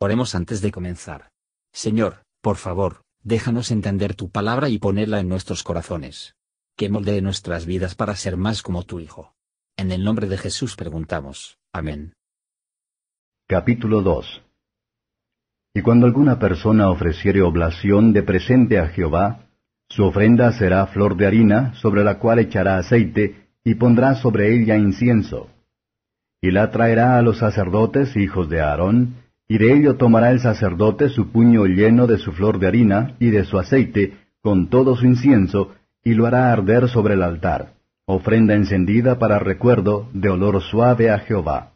Oremos 0.00 0.36
antes 0.36 0.60
de 0.60 0.70
comenzar. 0.70 1.30
Señor, 1.72 2.22
por 2.40 2.56
favor, 2.56 3.02
déjanos 3.24 3.72
entender 3.72 4.14
tu 4.14 4.30
palabra 4.30 4.68
y 4.68 4.78
ponerla 4.78 5.18
en 5.18 5.28
nuestros 5.28 5.64
corazones. 5.64 6.36
Que 6.76 6.88
moldee 6.88 7.20
nuestras 7.20 7.66
vidas 7.66 7.96
para 7.96 8.14
ser 8.14 8.36
más 8.36 8.62
como 8.62 8.84
tu 8.84 9.00
Hijo. 9.00 9.34
En 9.76 9.90
el 9.90 10.04
nombre 10.04 10.28
de 10.28 10.38
Jesús 10.38 10.76
preguntamos. 10.76 11.58
Amén. 11.72 12.12
Capítulo 13.48 14.02
2 14.02 14.42
Y 15.74 15.82
cuando 15.82 16.06
alguna 16.06 16.38
persona 16.38 16.90
ofreciere 16.90 17.42
oblación 17.42 18.12
de 18.12 18.22
presente 18.22 18.78
a 18.78 18.86
Jehová, 18.88 19.48
su 19.88 20.04
ofrenda 20.04 20.52
será 20.52 20.86
flor 20.86 21.16
de 21.16 21.26
harina, 21.26 21.74
sobre 21.74 22.04
la 22.04 22.20
cual 22.20 22.38
echará 22.38 22.78
aceite, 22.78 23.48
y 23.64 23.74
pondrá 23.74 24.14
sobre 24.14 24.54
ella 24.54 24.76
incienso. 24.76 25.50
Y 26.40 26.52
la 26.52 26.70
traerá 26.70 27.18
a 27.18 27.22
los 27.22 27.38
sacerdotes, 27.38 28.14
hijos 28.14 28.48
de 28.48 28.60
Aarón, 28.60 29.27
y 29.48 29.56
de 29.56 29.72
ello 29.72 29.96
tomará 29.96 30.30
el 30.30 30.40
sacerdote 30.40 31.08
su 31.08 31.32
puño 31.32 31.64
lleno 31.64 32.06
de 32.06 32.18
su 32.18 32.32
flor 32.32 32.58
de 32.58 32.66
harina 32.66 33.16
y 33.18 33.30
de 33.30 33.44
su 33.44 33.58
aceite, 33.58 34.18
con 34.42 34.68
todo 34.68 34.94
su 34.94 35.06
incienso, 35.06 35.74
y 36.04 36.12
lo 36.12 36.26
hará 36.26 36.52
arder 36.52 36.88
sobre 36.88 37.14
el 37.14 37.22
altar, 37.22 37.72
ofrenda 38.06 38.54
encendida 38.54 39.18
para 39.18 39.38
recuerdo 39.38 40.08
de 40.12 40.28
olor 40.28 40.62
suave 40.62 41.10
a 41.10 41.20
Jehová. 41.20 41.72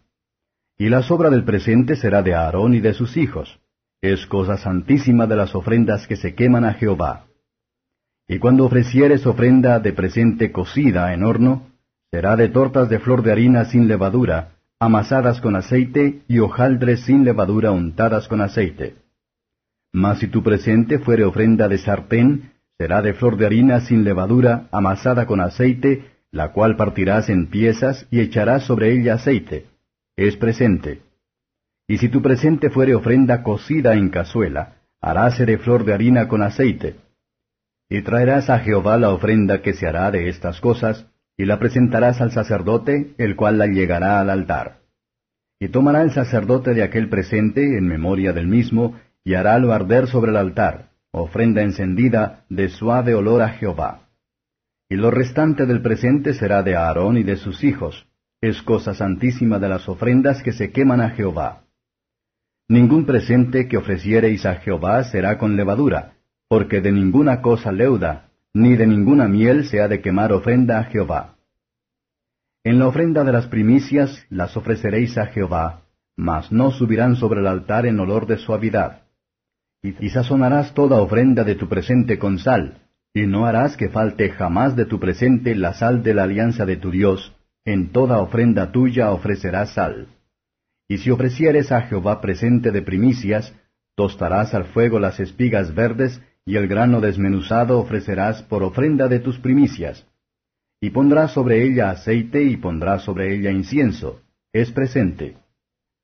Y 0.77 0.90
la 0.90 1.02
sobra 1.02 1.30
del 1.30 1.44
presente 1.44 1.96
será 1.96 2.22
de 2.22 2.34
Aarón 2.34 2.74
y 2.74 2.80
de 2.80 2.92
sus 2.92 3.16
hijos. 3.16 3.58
Es 4.02 4.27
cosa 4.27 4.58
santísima 4.58 5.27
de 5.27 5.36
las 5.36 5.54
ofrendas 5.54 6.06
que 6.06 6.16
se 6.16 6.34
queman 6.34 6.64
a 6.64 6.74
Jehová. 6.74 7.27
Y 8.28 8.38
cuando 8.38 8.64
ofrecieres 8.64 9.27
ofrenda 9.27 9.78
de 9.80 9.92
presente 9.92 10.52
cocida 10.52 11.14
en 11.14 11.22
horno, 11.22 11.68
será 12.10 12.36
de 12.36 12.48
tortas 12.48 12.88
de 12.88 12.98
flor 12.98 13.22
de 13.22 13.32
harina 13.32 13.64
sin 13.64 13.88
levadura, 13.88 14.56
amasadas 14.82 15.41
con 15.41 15.54
aceite, 15.54 16.22
y 16.27 16.41
hojaldres 16.41 17.02
sin 17.02 17.25
levadura 17.25 17.70
untadas 17.70 18.27
con 18.27 18.41
aceite. 18.41 18.97
Mas 19.92 20.19
si 20.19 20.27
tu 20.27 20.42
presente 20.42 20.98
fuere 20.98 21.22
ofrenda 21.22 21.69
de 21.69 21.78
sartén, 21.78 22.50
será 22.78 23.00
de 23.00 23.14
flor 23.14 23.36
de 23.36 23.47
harina 23.47 23.78
sin 23.83 24.03
levadura, 24.03 24.66
amasada 24.72 25.27
con 25.27 25.41
aceite, 25.41 26.10
la 26.33 26.50
cual 26.50 26.75
partirás 26.75 27.28
en 27.28 27.47
piezas 27.47 28.08
y 28.10 28.19
echarás 28.19 28.64
sobre 28.64 28.92
ella 28.92 29.14
aceite. 29.14 29.66
Es 30.16 30.36
presente. 30.36 31.03
Y 31.86 31.98
si 31.98 32.08
tu 32.08 32.20
presente 32.20 32.69
fuere 32.69 32.97
ofrenda 32.97 33.44
cocida 33.44 33.94
en 33.94 34.08
cazuela, 34.08 34.78
haráse 35.00 35.47
de 35.47 35.58
flor 35.58 35.84
de 35.84 35.94
harina 35.94 36.27
con 36.27 36.42
aceite. 36.42 36.97
Y 37.88 38.03
traerás 38.03 38.50
a 38.50 38.58
Jehová 38.58 38.98
la 38.98 39.10
ofrenda 39.10 39.62
que 39.62 39.75
se 39.75 39.86
hará 39.86 40.10
de 40.10 40.28
estas 40.28 40.60
cosas, 40.60 41.06
y 41.36 41.44
la 41.44 41.58
presentarás 41.58 42.20
al 42.20 42.33
sacerdote, 42.33 43.14
el 43.19 43.36
cual 43.36 43.58
la 43.58 43.66
llegará 43.66 44.20
al 44.20 44.30
altar. 44.30 44.80
Y 45.58 45.69
tomará 45.69 46.02
el 46.02 46.12
sacerdote 46.12 46.75
de 46.75 46.83
aquel 46.83 47.08
presente 47.08 47.78
en 47.78 47.86
memoria 47.86 48.33
del 48.33 48.48
mismo, 48.48 48.98
y 49.25 49.34
harálo 49.34 49.72
arder 49.72 50.08
sobre 50.08 50.30
el 50.30 50.36
altar, 50.36 50.91
ofrenda 51.12 51.62
encendida 51.62 52.44
de 52.48 52.69
suave 52.69 53.14
olor 53.14 53.42
a 53.42 53.50
Jehová. 53.50 54.08
Y 54.88 54.97
lo 54.97 55.10
restante 55.10 55.66
del 55.66 55.80
presente 55.80 56.34
será 56.34 56.62
de 56.62 56.77
Aarón 56.77 57.16
y 57.16 57.22
de 57.22 57.36
sus 57.36 57.64
hijos, 57.64 58.06
es 58.41 58.60
cosa 58.62 58.92
santísima 58.92 59.58
de 59.58 59.69
las 59.69 59.88
ofrendas 59.88 60.42
que 60.42 60.53
se 60.53 60.72
queman 60.72 61.00
a 61.00 61.10
Jehová. 61.10 61.64
Ningún 62.69 63.06
presente 63.06 63.69
que 63.69 63.77
ofreciereis 63.77 64.44
a 64.47 64.56
Jehová 64.56 65.05
será 65.05 65.38
con 65.38 65.56
levadura, 65.56 66.14
porque 66.48 66.80
de 66.80 66.91
ninguna 66.91 67.41
cosa 67.41 67.70
leuda, 67.70 68.31
ni 68.55 68.77
de 68.77 68.86
ninguna 68.86 69.28
miel 69.28 69.64
se 69.67 69.81
ha 69.81 69.89
de 69.89 70.00
quemar 70.00 70.33
ofrenda 70.33 70.78
a 70.78 70.84
Jehová. 70.84 71.36
En 72.64 72.78
la 72.78 72.86
ofrenda 72.86 73.25
de 73.25 73.33
las 73.33 73.47
primicias 73.47 74.25
las 74.31 74.56
ofreceréis 74.56 75.19
a 75.19 75.27
Jehová, 75.27 75.83
mas 76.17 76.53
no 76.53 76.70
subirán 76.70 77.17
sobre 77.17 77.41
el 77.41 77.47
altar 77.47 77.86
en 77.86 77.98
olor 77.98 78.27
de 78.27 78.36
suavidad. 78.36 79.03
Y, 79.83 80.11
sazonarás 80.11 80.75
toda 80.75 81.00
ofrenda 81.00 81.43
de 81.43 81.56
tu 81.56 81.69
presente 81.69 82.19
con 82.19 82.38
sal, 82.38 82.82
y 83.12 83.26
no 83.26 83.47
harás 83.47 83.76
que 83.76 83.88
falte 83.88 84.31
jamás 84.31 84.76
de 84.76 84.84
tu 84.84 85.00
presente 85.00 85.56
la 85.56 85.72
sal 85.75 86.05
de 86.05 86.15
la 86.15 86.22
alianza 86.22 86.65
de 86.65 86.76
tu 86.76 86.93
Dios, 86.93 87.34
en 87.65 87.91
toda 87.91 88.21
ofrenda 88.21 88.71
tuya 88.71 89.10
ofrecerás 89.10 89.75
sal. 89.75 90.06
Y 90.87 90.99
si 90.99 91.10
ofrecieres 91.10 91.72
a 91.72 91.82
Jehová 91.82 92.21
presente 92.21 92.71
de 92.71 92.82
primicias, 92.82 93.53
tostarás 93.97 94.55
al 94.55 94.66
fuego 94.66 95.00
las 95.00 95.19
espigas 95.19 95.75
verdes, 95.75 96.22
y 96.44 96.56
el 96.56 96.66
grano 96.66 97.00
desmenuzado 97.00 97.78
ofrecerás 97.78 98.42
por 98.42 98.62
ofrenda 98.62 99.08
de 99.08 99.20
tus 99.20 99.38
primicias. 99.38 100.06
Y 100.80 100.91
pondrás 100.91 101.32
sobre 101.32 101.64
ella 101.64 101.91
aceite 101.91 102.42
y 102.42 102.56
pondrás 102.56 103.04
sobre 103.04 103.34
ella 103.34 103.50
incienso, 103.50 104.20
es 104.52 104.72
presente. 104.72 105.36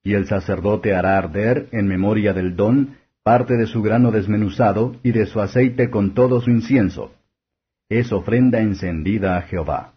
Y 0.05 0.15
el 0.15 0.27
sacerdote 0.27 0.95
hará 0.95 1.19
arder, 1.19 1.69
en 1.73 1.89
memoria 1.89 2.33
del 2.33 2.55
don, 2.55 2.97
parte 3.23 3.57
de 3.57 3.67
su 3.67 3.83
grano 3.83 4.13
desmenuzado 4.13 4.97
y 5.03 5.13
de 5.13 5.27
su 5.27 5.41
aceite 5.41 5.91
con 5.91 6.15
todo 6.15 6.41
su 6.41 6.51
incienso. 6.51 7.13
Es 7.89 8.13
ofrenda 8.13 8.61
encendida 8.61 9.37
a 9.37 9.43
Jehová. 9.43 9.95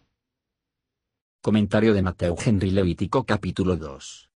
Comentario 1.42 1.94
de 1.94 2.02
Mateo 2.02 2.36
Henry 2.44 2.72
Levítico 2.72 3.24
capítulo 3.24 3.76
2. 3.76 4.30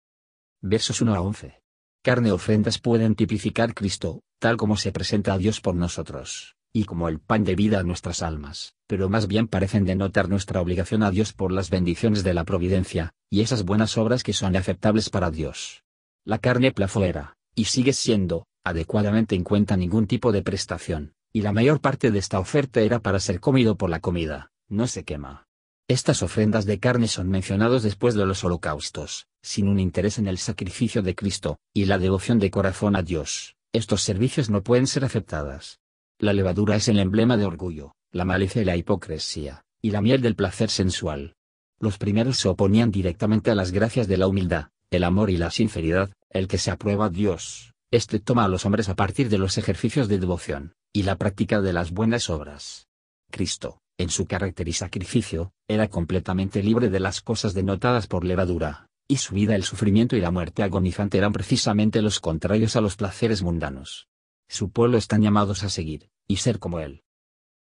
Versos 0.62 1.02
1 1.02 1.16
a 1.16 1.22
11. 1.22 1.62
Carne 2.02 2.32
ofrendas 2.32 2.80
pueden 2.80 3.16
tipificar 3.16 3.74
Cristo, 3.74 4.24
tal 4.44 4.58
como 4.58 4.76
se 4.76 4.92
presenta 4.92 5.32
a 5.32 5.38
Dios 5.38 5.62
por 5.62 5.74
nosotros, 5.74 6.58
y 6.74 6.84
como 6.84 7.08
el 7.08 7.22
pan 7.22 7.46
de 7.46 7.56
vida 7.56 7.80
a 7.80 7.84
nuestras 7.84 8.22
almas, 8.22 8.76
pero 8.88 9.08
más 9.08 9.28
bien 9.30 9.48
parecen 9.48 9.86
denotar 9.86 10.28
nuestra 10.28 10.60
obligación 10.60 11.02
a 11.02 11.12
Dios 11.12 11.32
por 11.32 11.54
las 11.54 11.70
bendiciones 11.70 12.26
de 12.26 12.34
la 12.34 12.44
providencia, 12.44 13.14
y 13.30 13.40
esas 13.40 13.64
buenas 13.64 13.98
obras 13.98 14.22
que 14.22 14.34
son 14.34 14.58
aceptables 14.58 15.10
para 15.10 15.32
Dios. 15.32 15.86
La 16.26 16.40
carne 16.40 16.74
plafo 16.74 17.06
era, 17.06 17.38
y 17.56 17.64
sigue 17.64 17.94
siendo, 17.94 18.46
adecuadamente 18.66 19.34
en 19.36 19.46
cuenta 19.46 19.78
ningún 19.78 20.08
tipo 20.08 20.34
de 20.34 20.42
prestación, 20.42 21.14
y 21.32 21.40
la 21.40 21.54
mayor 21.54 21.80
parte 21.80 22.12
de 22.12 22.20
esta 22.20 22.40
oferta 22.40 22.82
era 22.82 23.00
para 23.00 23.22
ser 23.22 23.40
comido 23.40 23.78
por 23.78 23.90
la 23.90 24.02
comida, 24.02 24.52
no 24.68 24.88
se 24.88 25.06
quema. 25.06 25.48
Estas 25.88 26.22
ofrendas 26.22 26.66
de 26.66 26.82
carne 26.82 27.08
son 27.08 27.30
mencionados 27.30 27.82
después 27.82 28.14
de 28.14 28.26
los 28.26 28.44
holocaustos, 28.44 29.26
sin 29.42 29.70
un 29.70 29.80
interés 29.80 30.18
en 30.18 30.28
el 30.28 30.38
sacrificio 30.38 31.02
de 31.02 31.16
Cristo, 31.16 31.60
y 31.74 31.86
la 31.86 31.98
devoción 31.98 32.40
de 32.40 32.52
corazón 32.52 32.98
a 32.98 33.04
Dios, 33.04 33.56
estos 33.74 34.04
servicios 34.04 34.52
no 34.52 34.62
pueden 34.62 34.86
ser 34.86 35.04
aceptadas. 35.04 35.80
La 36.20 36.32
levadura 36.32 36.76
es 36.76 36.88
el 36.88 37.00
emblema 37.00 37.38
de 37.38 37.46
orgullo, 37.46 37.96
la 38.12 38.24
malicia 38.24 38.62
y 38.62 38.66
la 38.66 38.78
hipocresía, 38.78 39.66
y 39.82 39.90
la 39.90 40.00
miel 40.00 40.22
del 40.22 40.36
placer 40.36 40.70
sensual. 40.70 41.36
Los 41.80 41.98
primeros 41.98 42.38
se 42.38 42.48
oponían 42.48 42.92
directamente 42.92 43.50
a 43.50 43.56
las 43.56 43.72
gracias 43.72 44.08
de 44.08 44.18
la 44.18 44.28
humildad, 44.28 44.68
el 44.92 45.04
amor 45.04 45.32
y 45.32 45.38
la 45.38 45.50
sinceridad, 45.50 46.12
el 46.30 46.48
que 46.48 46.60
se 46.60 46.70
aprueba 46.70 47.06
a 47.06 47.10
Dios, 47.10 47.74
este 47.90 48.20
toma 48.20 48.46
a 48.46 48.48
los 48.48 48.66
hombres 48.66 48.90
a 48.90 48.96
partir 48.96 49.30
de 49.30 49.40
los 49.40 49.58
ejercicios 49.58 50.08
de 50.08 50.20
devoción, 50.20 50.76
y 50.94 51.04
la 51.04 51.18
práctica 51.18 51.60
de 51.60 51.74
las 51.74 51.92
buenas 51.92 52.30
obras. 52.30 52.88
Cristo, 53.32 53.80
en 53.98 54.10
su 54.10 54.28
carácter 54.28 54.68
y 54.68 54.74
sacrificio, 54.74 55.52
era 55.68 55.88
completamente 55.88 56.62
libre 56.62 56.90
de 56.90 57.00
las 57.00 57.22
cosas 57.22 57.56
denotadas 57.56 58.06
por 58.06 58.24
levadura, 58.24 58.88
y 59.14 59.18
su 59.18 59.36
vida 59.36 59.56
el 59.56 59.64
sufrimiento 59.64 60.16
y 60.16 60.22
la 60.22 60.32
muerte 60.32 60.64
agonizante 60.64 61.20
eran 61.20 61.34
precisamente 61.34 62.02
los 62.02 62.20
contrarios 62.20 62.76
a 62.76 62.82
los 62.82 62.96
placeres 62.96 63.44
mundanos. 63.44 64.08
Su 64.50 64.72
pueblo 64.72 64.98
están 64.98 65.22
llamados 65.22 65.64
a 65.64 65.70
seguir, 65.70 66.10
y 66.28 66.38
ser 66.38 66.58
como 66.58 66.80
él. 66.80 67.04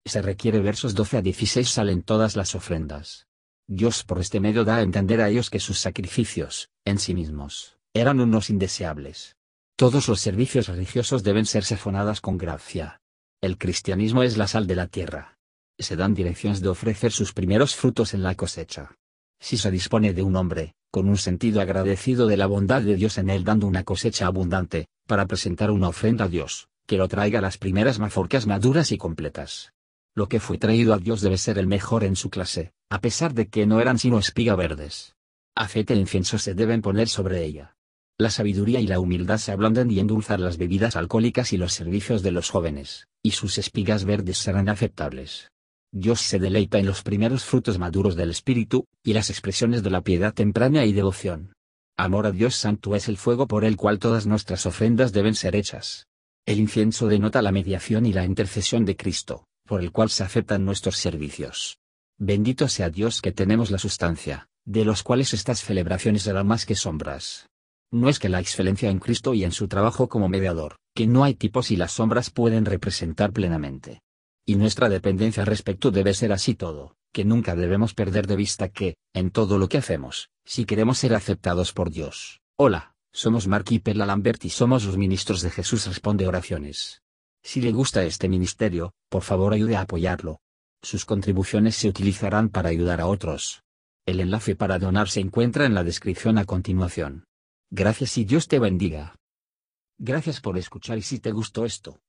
Se 0.05 0.21
requiere 0.21 0.61
versos 0.61 0.95
12 0.95 1.17
a 1.17 1.23
16 1.23 1.67
salen 1.67 2.03
todas 2.03 2.37
las 2.37 2.55
ofrendas. 2.55 3.29
Dios 3.67 4.05
por 4.05 4.21
este 4.21 4.41
medio 4.41 4.67
da 4.67 4.77
a 4.77 4.83
entender 4.83 5.23
a 5.23 5.31
ellos 5.31 5.49
que 5.49 5.59
sus 5.59 5.79
sacrificios, 5.79 6.69
en 6.85 6.99
sí 6.99 7.15
mismos, 7.15 7.79
eran 7.95 8.21
unos 8.21 8.51
indeseables. 8.51 9.37
Todos 9.75 10.07
los 10.07 10.21
servicios 10.21 10.69
religiosos 10.69 11.23
deben 11.23 11.47
ser 11.47 11.65
sazonadas 11.65 12.21
con 12.21 12.37
gracia. 12.37 13.01
El 13.41 13.57
cristianismo 13.57 14.23
es 14.23 14.37
la 14.37 14.49
sal 14.49 14.67
de 14.67 14.77
la 14.77 14.87
tierra. 14.87 15.39
Se 15.79 15.97
dan 15.97 16.13
direcciones 16.13 16.61
de 16.61 16.69
ofrecer 16.69 17.11
sus 17.11 17.33
primeros 17.33 17.75
frutos 17.75 18.13
en 18.13 18.23
la 18.23 18.35
cosecha. 18.35 18.97
Si 19.41 19.57
se 19.57 19.71
dispone 19.71 20.13
de 20.13 20.23
un 20.23 20.37
hombre, 20.37 20.75
con 20.91 21.09
un 21.09 21.19
sentido 21.19 21.61
agradecido 21.61 22.27
de 22.27 22.37
la 22.37 22.47
bondad 22.47 22.83
de 22.83 22.97
Dios 22.97 23.19
en 23.19 23.31
él 23.31 23.45
dando 23.45 23.67
una 23.67 23.85
cosecha 23.85 24.27
abundante, 24.27 24.87
para 25.07 25.27
presentar 25.27 25.71
una 25.71 25.89
ofrenda 25.89 26.25
a 26.25 26.29
Dios, 26.29 26.69
que 26.87 26.97
lo 26.97 27.09
traiga 27.09 27.41
las 27.41 27.59
primeras 27.59 27.99
mazorcas 27.99 28.47
maduras 28.47 28.93
y 28.93 28.99
completas. 28.99 29.73
Lo 30.15 30.29
que 30.29 30.41
fue 30.41 30.59
traído 30.59 30.95
a 30.95 30.99
Dios 30.99 31.21
debe 31.21 31.39
ser 31.39 31.59
el 31.59 31.67
mejor 31.67 32.05
en 32.05 32.17
su 32.17 32.31
clase, 32.31 32.73
a 32.91 33.01
pesar 33.01 33.35
de 33.35 33.49
que 33.49 33.67
no 33.67 33.81
eran 33.81 33.99
sino 33.99 34.19
espiga 34.19 34.57
verdes. 34.57 35.15
Aceite 35.55 35.95
e 35.95 35.97
incienso 35.97 36.39
se 36.39 36.55
deben 36.55 36.83
poner 36.83 37.09
sobre 37.09 37.45
ella. 37.45 37.77
La 38.17 38.31
sabiduría 38.31 38.81
y 38.81 38.87
la 38.87 38.99
humildad 38.99 39.39
se 39.39 39.53
ablandan 39.53 39.91
y 39.91 40.01
endulzar 40.01 40.41
las 40.41 40.57
bebidas 40.57 40.97
alcohólicas 40.97 41.53
y 41.53 41.57
los 41.57 41.73
servicios 41.73 42.23
de 42.23 42.33
los 42.33 42.51
jóvenes, 42.51 43.07
y 43.23 43.33
sus 43.33 43.59
espigas 43.59 44.05
verdes 44.05 44.39
serán 44.39 44.69
aceptables. 44.69 45.51
Dios 45.91 46.21
se 46.21 46.39
deleita 46.39 46.79
en 46.79 46.87
los 46.87 47.03
primeros 47.03 47.45
frutos 47.45 47.79
maduros 47.79 48.15
del 48.15 48.31
Espíritu, 48.31 48.85
y 49.03 49.15
las 49.15 49.31
expresiones 49.31 49.83
de 49.83 49.91
la 49.91 50.03
piedad 50.03 50.35
temprana 50.35 50.85
y 50.85 50.93
devoción. 50.93 51.55
Amor 51.97 52.27
a 52.27 52.31
Dios 52.31 52.57
Santo 52.57 52.95
es 52.95 53.09
el 53.09 53.17
fuego 53.17 53.47
por 53.47 53.65
el 53.65 53.77
cual 53.77 53.99
todas 53.99 54.27
nuestras 54.27 54.67
ofrendas 54.67 55.13
deben 55.13 55.35
ser 55.35 55.57
hechas. 55.57 56.07
El 56.47 56.61
incienso 56.61 57.09
denota 57.09 57.43
la 57.43 57.53
mediación 57.53 58.07
y 58.07 58.13
la 58.13 58.25
intercesión 58.25 58.85
de 58.85 58.97
Cristo, 58.97 59.47
por 59.67 59.81
el 59.81 59.91
cual 59.91 60.11
se 60.11 60.25
aceptan 60.25 60.65
nuestros 60.65 60.97
servicios. 60.97 61.79
Bendito 62.19 62.69
sea 62.69 62.91
Dios 62.91 63.23
que 63.23 63.33
tenemos 63.33 63.71
la 63.71 63.79
sustancia, 63.79 64.49
de 64.65 64.85
los 64.85 65.03
cuales 65.03 65.33
estas 65.33 65.61
celebraciones 65.61 66.27
eran 66.27 66.47
más 66.47 66.67
que 66.67 66.75
sombras. 66.75 67.47
No 67.91 68.09
es 68.11 68.19
que 68.19 68.29
la 68.29 68.41
excelencia 68.41 68.91
en 68.91 68.99
Cristo 68.99 69.33
y 69.33 69.45
en 69.45 69.53
su 69.53 69.69
trabajo 69.69 70.09
como 70.09 70.29
mediador, 70.29 70.77
que 70.95 71.07
no 71.07 71.25
hay 71.25 71.35
tipos 71.35 71.71
y 71.71 71.77
las 71.77 71.93
sombras 71.93 72.31
pueden 72.31 72.67
representar 72.67 73.33
plenamente. 73.33 74.01
Y 74.49 74.57
nuestra 74.57 74.89
dependencia 74.89 75.45
respecto 75.45 75.91
debe 75.91 76.15
ser 76.15 76.33
así 76.33 76.55
todo, 76.55 76.97
que 77.13 77.23
nunca 77.23 77.55
debemos 77.55 77.93
perder 77.93 78.27
de 78.27 78.37
vista 78.37 78.71
que, 78.71 78.97
en 79.13 79.31
todo 79.31 79.59
lo 79.59 79.69
que 79.69 79.77
hacemos, 79.77 80.31
si 80.47 80.65
queremos 80.65 80.97
ser 80.97 81.15
aceptados 81.15 81.75
por 81.75 81.91
Dios. 81.91 82.41
Hola, 82.57 82.95
somos 83.13 83.47
Mark 83.47 83.67
y 83.69 83.81
Perla 83.81 84.07
Lambert 84.07 84.43
y 84.47 84.49
somos 84.49 84.87
los 84.87 84.97
ministros 84.97 85.43
de 85.43 85.51
Jesús 85.51 85.87
Responde 85.87 86.27
Oraciones. 86.27 87.03
Si 87.43 87.61
le 87.61 87.73
gusta 87.73 88.05
este 88.05 88.31
ministerio, 88.31 88.95
por 89.11 89.21
favor 89.21 89.53
ayude 89.53 89.77
a 89.77 89.83
apoyarlo. 89.83 90.41
Sus 90.81 91.05
contribuciones 91.05 91.77
se 91.77 91.91
utilizarán 91.91 92.49
para 92.49 92.71
ayudar 92.71 93.03
a 93.03 93.07
otros. 93.07 93.65
El 94.07 94.19
enlace 94.19 94.57
para 94.57 94.79
donar 94.79 95.11
se 95.11 95.21
encuentra 95.21 95.67
en 95.67 95.75
la 95.75 95.85
descripción 95.85 96.39
a 96.39 96.47
continuación. 96.47 97.27
Gracias 97.71 98.17
y 98.17 98.25
Dios 98.25 98.49
te 98.49 98.59
bendiga. 98.59 99.15
Gracias 99.99 100.41
por 100.41 100.57
escuchar 100.57 100.97
y 100.97 101.03
si 101.03 101.19
te 101.19 101.33
gustó 101.33 101.67
esto, 101.67 102.01